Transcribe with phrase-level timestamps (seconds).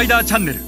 [0.00, 0.60] パイダーチャンネル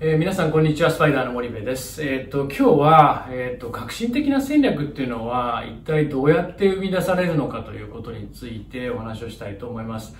[0.00, 2.02] えー、皆さんこんにちはスパイダーの森部です。
[2.04, 10.16] えっ、と今日はえっ、と革新的な戦略っていうのは一体どうやって生み出されるのかということについてお話をしたいと思います。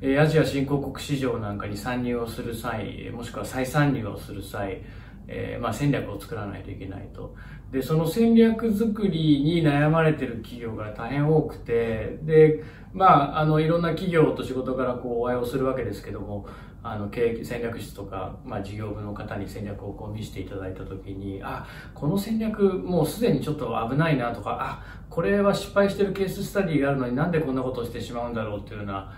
[0.00, 4.82] えーアジア新興国市場なんかに参入をする際、もしくは再参入をする際、
[5.26, 7.34] えーまあ、戦略を作らないといけないと。
[7.70, 16.46] で、その戦略作りに悩まれてる企業が大変多くて、で、まあ、あの、いろんな企業と仕事からこうお会いをするわけですけども、
[16.82, 29.12] あの、経営戦略室とか、まあ、事業部の方に戦略をこう見せていただいたときに、あ、この戦略もうすでにちょっと危ないなとか、あ、これは失敗してるケーススタディがあるのになんでこんなことをしてしまうんだろうっていうような、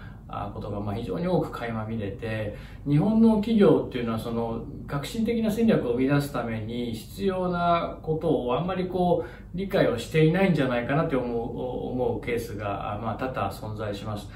[0.54, 14.28] ことがまあ非常に多く垣間見れて日本の企業っていうのはその革新的な戦略を生み出すために必要なことをあんまりこう理解をしていないんじゃないかなって思う思うケースがまあ多々存在します。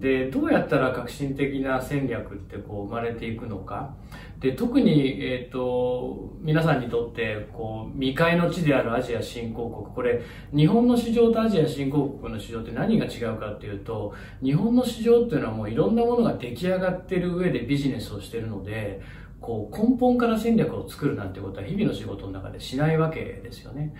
[0.00, 3.94] でどうやったら革新的な戦略ってこう生まれていくのか
[4.38, 10.22] で特に、えー、と皆さんにとってこう未開の地であるアジア新興国これ
[10.56, 19.02] 日本の市場とアジア新興国の市場って何が違うかっていうと日本の市場っていうのはもういろんなものが出来上がってる上でビジネスをしてるので
[19.40, 23.94] こう根本から戦略を作るなんてことは日々の仕事の中でしないわけですよね。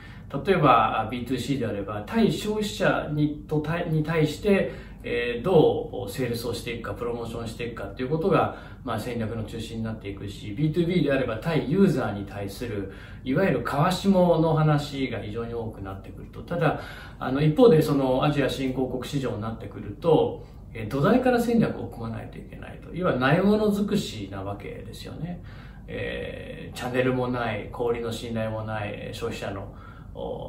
[0.44, 4.70] 例えば B2C であれば対消費者にと対に対して、
[5.02, 12.92] えどうセールスをしていくかプロモーションしていくかっていうことが、まあ、戦略の中心になっていくし B2B であれば対ユーザーに対する
[13.24, 16.80] いわゆる川下の話が非常に多くなってくるとただ
[17.18, 22.94] あの一方でそのアジア新興国市場になってくるとえ土台から戦略を組まないといけないと。
[22.94, 25.42] いわゆるないもの尽くしなわけですよね。
[25.88, 29.74] えーチャンネルもない、小売りの信頼もない、消費者の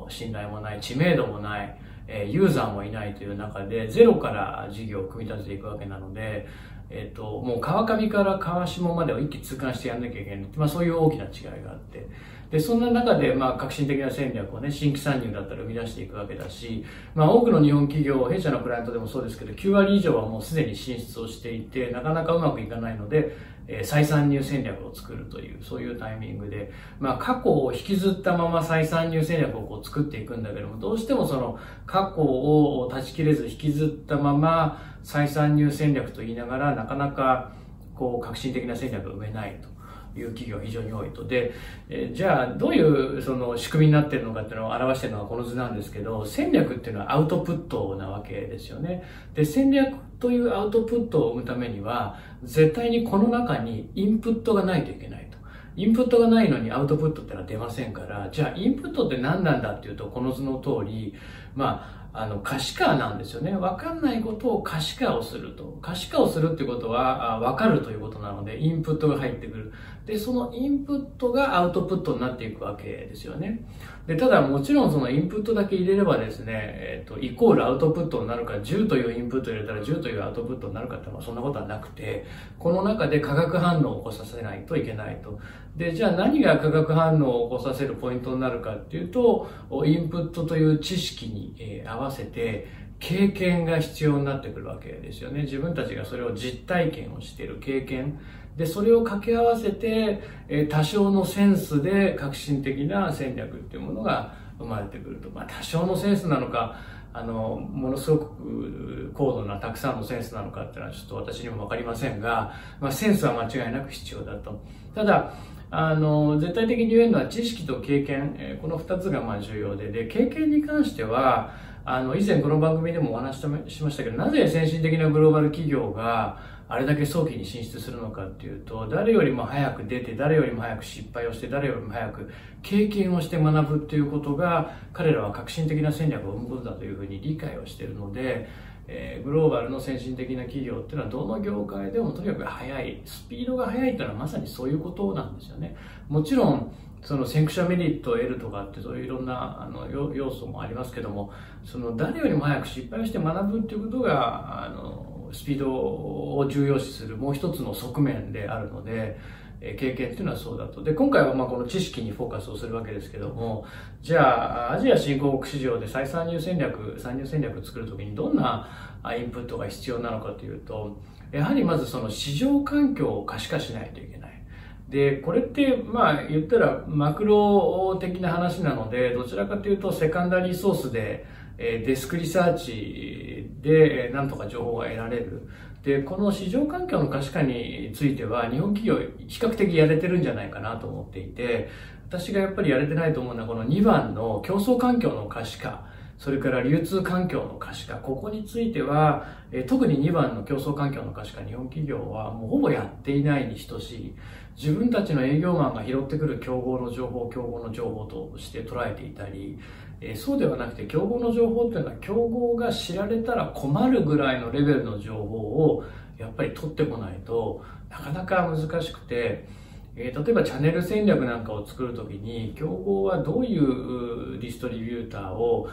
[0.10, 1.78] 信頼もない、知名度もない、
[2.14, 6.48] えユーザーもいないという中で、ゼロから事業を組み立てていくわけなので、
[6.90, 10.46] えっ、と、もう川上から川下までを一気通貫してやんなきゃいけない。
[10.58, 12.06] まあそういう大きな違いがあって。
[12.52, 16.84] で、そんな中で、まあ革新的な戦略をね、新規参入だったら生み出していくわけだし、
[17.16, 37.54] まあ多くの日本企業、弊社のクライアントでもそうですけど、9割以上はもうすでに進出をしていて、なかなかうまくいかないので、えー再参入戦略を作るという、そういうタイミングで、まあ過去を引きずったまま再参入戦略をこう作っていくんだけども、どうしてもその過去を断ち切れず引きずったまま再参入戦略と言いながら、なかなか
[37.96, 39.72] こう革新的な戦略を埋めないと。
[40.16, 41.26] いう企業が非常に多いと。
[41.26, 41.52] で、
[41.90, 49.04] えーじゃあどういうその仕組みになっているのかっていうのを表しているのがこの図なんですけど、戦略っていうのはアウトプットなわけですよね。
[49.34, 55.38] で、戦略というアウトプットを生むためには、絶対にこの中にインプットがないといけないと。
[55.76, 61.14] インプットがないのにアウトプットってのは出ませんから、じゃあインプットって何なんだっていうと、この図の通り、
[61.56, 63.56] まあ、あの、可視化なんですよね。
[63.56, 65.80] わかんないことを可視化をすると。
[65.82, 69.72] 可視化をするってことは、あわかるということなので、インプットが入ってくる。
[70.06, 73.66] で、そのインプットがアウトプットになっていくわけですよね。
[74.08, 82.26] で、ただもちろんそのインプットだけ入れればですね、えっ、と、イコールアウトプットになるか、10というインプットを入れたら10というアウトプットになるかってのはそんなことはなくて、
[82.60, 85.40] この中で化学反応を起こさせないといけないと。
[85.78, 89.48] で、じゃあ何が化学反応を起こさせるポイントになるかっていうと、
[89.86, 92.68] インプットという知識に、えー合わせて、
[93.00, 95.42] 経験が必要になってくるわけですよね。
[95.42, 98.20] 自分たちがそれを実体験をしている経験。
[98.56, 105.30] で、それを掛け合わせて、え多少のセンスで革新的な戦略っていうものが生まれてくると。
[105.32, 106.76] まあ、多少のセンスなのか、
[107.14, 114.64] あの、ものすごく高度なたくさんのセンスなのかっていうのはちょっと私にもわかりませんが、まあ、センスは間違いなく必要だと。
[114.94, 115.34] ただ、
[115.72, 121.54] あの、絶対的に言えるのは知識と経験、えこの二つがまあ重要で、で、経験に関しては、
[121.84, 126.38] あの、以前この番組でもお話ししましたけど、なぜ先進的なグローバル企業が
[126.70, 132.30] あれだけ早期に進出するのかっていうと、誰よりも早く出て、誰よりも早く失敗をして、誰よりも早く
[132.62, 138.48] 経験をして学ぶっていうことが、彼らは革新的な戦略を生むことだというふうに理解をしているので、
[138.94, 145.76] えーグローバルの先進的な企業っていうのはどの業界でもとにかく速い、スピードが速いっていうのはまさにそういうことなんですよね。
[146.10, 146.72] もちろん、
[147.02, 151.32] その先駆者メリットを得るとかってそういういろんなあの要素もありますけども、
[151.64, 159.18] その誰よりも早く失敗して学ぶっていうことが、あの、スピードを重要視するもう一つの側面であるので、
[159.62, 160.84] 経験っていうのはそうだと。
[160.84, 163.66] で、今回はまあこの知識にフォーカスをするわけですけども、
[164.02, 168.68] じゃあ、アジア新興国市場で再参入戦略、参入戦略を作るときにどんな
[169.16, 170.98] インプットが必要なのかというと、
[171.32, 174.44] やはりまずその市場環境を可視化しないといけない。
[174.90, 181.26] で、これって、まあ言ったらマクロ的な話なので、どちらかというとセカンダリーソースで、
[181.58, 185.48] デスクリサーチで、えなんとか情報が得られる。
[185.84, 188.98] で、この市場環境の可視化については、日本企業
[189.28, 191.70] 比較的やれてるんじゃないかなと思っていて、
[192.08, 195.91] 私がやっぱりやれてないと思うのは、この2番の競争環境の可視化。
[196.22, 197.96] それから流通環境の可視化。
[197.96, 204.16] ここについては、え特に2番の競争環境の可視化、日本企業はもうほぼやっていないに等しい。
[204.56, 209.58] 自分たちの営業マンが拾ってくる競合の情報、競合の情報として捉えていたり、
[210.00, 215.84] えそうではなくて競合の情報っていうのは競合が知られたら困るぐらいのレベルの情報を
[216.20, 219.48] やっぱり取ってこないとなかなか難しくて、
[219.96, 225.70] え、例えばチャンネル戦略なんかを作るときに、競合はどういうディストリビューターを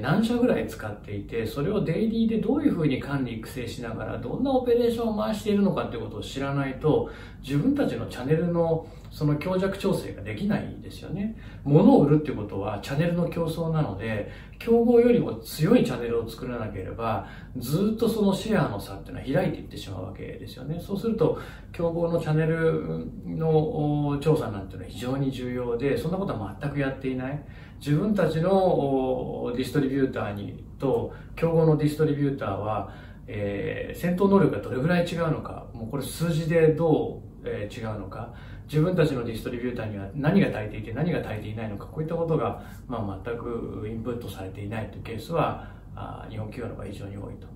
[0.00, 7.10] 何社ぐらい使っていて、それをデイリーでどういうふうに管理育成しながら、どんなオペレーションを回しているのかってことを知らないと、
[7.42, 11.36] 自分たちのチャンネルのその強弱調整ができないですよね。
[11.64, 17.26] 物を売るってことはチャンネルの競争なので、競合よりも強いチャンネルを作らなければ、
[17.56, 20.80] ずっとそのシェアの差っていうのは開いていってしまうわけですよね。
[20.80, 21.38] そうすると、
[21.72, 27.44] 競合のチャンネルの調査なんていうのは非常に重要で、そんなことは全くやっていない。
[27.78, 32.92] 自分たちのディストリビューターにと、競合のディストリビューターは、
[33.26, 38.32] えー、戦闘能力がどれぐらい違うのか、もうこれ数字でどう、えー、違うのか、
[38.68, 47.46] 自分たちのディストリビューターには何が足りていて何が足りていないのか、こういったことが、まあ、全くインプットされていないというケースは、あ日本企業の場合非常に多いと。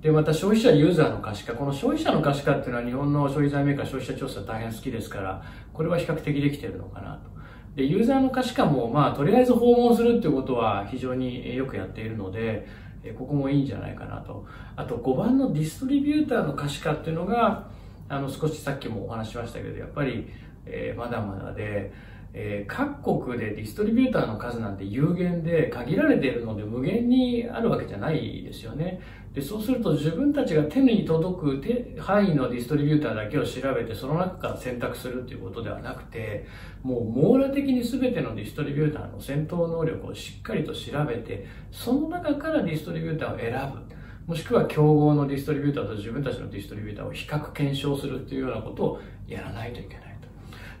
[0.00, 1.54] で、また消費者ユーザーの可視化。
[1.54, 5.42] この消費者の可視化っていうのは日本の消費財メーカー消費者調査大変好きですから、
[5.72, 7.35] これは比較的できてるのかなと。
[7.76, 12.66] で、ユーザーの可視化も、まあ、とりあえず訪問するっていうことは非常によくやっているので、
[13.18, 14.46] ここもいいんじゃないかなと。
[14.74, 17.68] あと、5番のディストリビューターの可視化っていうのが、
[18.08, 20.26] あの、少しさっきもお話しましたけど、やっぱり、
[20.64, 21.92] えー、まだまだで、
[22.32, 29.00] えー、各国でディストリビューターの数なんて有限で限られているので無限にあるわけじゃないですよね。
[29.32, 36.46] でそうすると自分たちが手に届く範囲のディストリビューターだけを調べてその中から選択するっていうことではなくて
[36.82, 43.96] もう網羅的に全てのディストリビューターの戦闘能力をしっかりと調べてその中からディストリビューターを選ぶ
[44.26, 50.15] もしくは競合のディストリビューターと自分たちのディストリビューターを比較検証するっていうようなことをやらないといけない。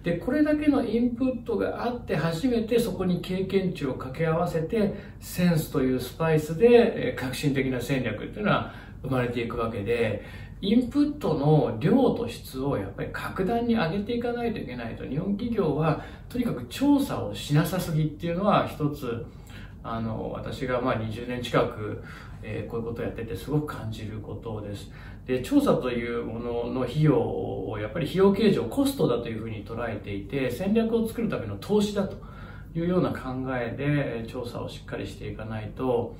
[0.06, 8.72] で、これだけのインプットがあって初めてそこに経験値を掛け合わせて、センスというスパイスで革新的な戦略っていうのは
[9.02, 10.22] 生まれていくわけで、
[10.60, 19.26] インプットの量と質をやっぱり格段に上げていかないといけないと、日本企業はとにかく調査をしなさすぎっていうのは一つ、
[19.82, 22.04] あの、私がまあ20年近く、
[22.48, 24.90] えー、こういうことをやっててすごく感じることです。
[25.26, 32.16] で、調査というものの費用を、やっぱり費用計上、コストだというふうに捉えていて、戦略を作るための投資だと
[32.76, 36.14] いうような考えで調査をしっかりしていかないと、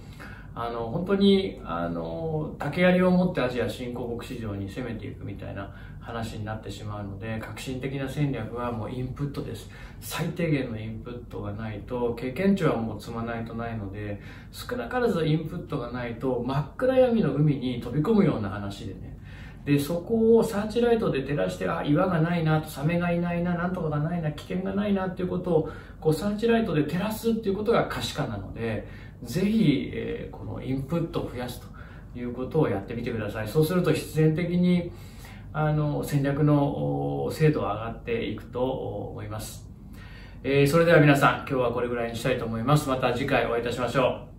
[0.59, 5.71] あの、本当に、あの、竹槍を持ってアジア新興国市場に攻めていくみたいな
[6.01, 9.69] 話になってしまうので、革新的な戦略はもうインプットです。
[10.01, 14.19] 最低限のインプットがないと、経験値はもう積まないとないので、
[14.51, 19.16] 少なからずインプットがないと、真っ暗闇の海に飛び込むような話でね、
[19.67, 25.71] で、そこをサーチライトで照らして、あ、岩がないな、サメがいないな、なんとかがないな、危険がないなっていうことを、
[26.01, 28.87] こう、サーチライトで照らすっていうことが可視化なので、
[29.25, 33.49] ぜひ、えー、このインプットを増やすということをやってみてください。
[33.49, 34.93] そうすると必然的に、
[35.53, 39.69] あの、戦略の精度は上がっていくと思います。
[40.45, 42.89] えー、それでは皆さん、今日はこれぐらいにしたいと思います。
[42.89, 44.36] また次回お会いいたしましょう。